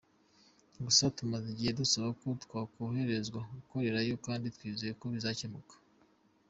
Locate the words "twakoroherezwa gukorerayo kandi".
2.43-4.45